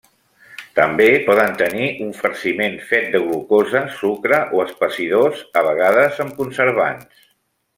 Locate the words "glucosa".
3.27-3.83